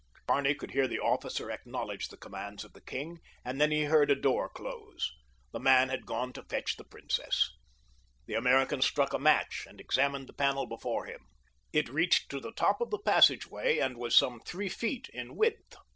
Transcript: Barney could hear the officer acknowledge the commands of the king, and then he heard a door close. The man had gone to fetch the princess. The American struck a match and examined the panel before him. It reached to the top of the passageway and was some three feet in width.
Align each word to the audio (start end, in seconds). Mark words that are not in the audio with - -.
Barney 0.25 0.55
could 0.55 0.71
hear 0.71 0.87
the 0.87 0.97
officer 0.99 1.51
acknowledge 1.51 2.07
the 2.07 2.17
commands 2.17 2.63
of 2.63 2.73
the 2.73 2.81
king, 2.81 3.19
and 3.45 3.61
then 3.61 3.69
he 3.69 3.83
heard 3.83 4.09
a 4.09 4.15
door 4.15 4.49
close. 4.49 5.11
The 5.51 5.59
man 5.59 5.89
had 5.89 6.07
gone 6.07 6.33
to 6.33 6.41
fetch 6.45 6.75
the 6.75 6.83
princess. 6.83 7.51
The 8.25 8.33
American 8.33 8.81
struck 8.81 9.13
a 9.13 9.19
match 9.19 9.67
and 9.69 9.79
examined 9.79 10.25
the 10.27 10.33
panel 10.33 10.65
before 10.65 11.05
him. 11.05 11.27
It 11.71 11.87
reached 11.87 12.31
to 12.31 12.39
the 12.39 12.51
top 12.53 12.81
of 12.81 12.89
the 12.89 12.97
passageway 12.97 13.77
and 13.77 13.95
was 13.95 14.15
some 14.15 14.39
three 14.39 14.69
feet 14.69 15.07
in 15.13 15.35
width. 15.35 15.75